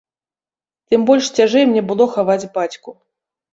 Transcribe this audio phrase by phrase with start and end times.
[0.93, 2.99] Тым больш цяжэй мне было хаваць бацьку.